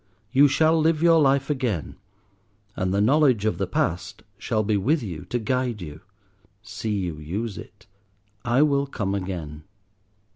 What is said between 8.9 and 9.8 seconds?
again."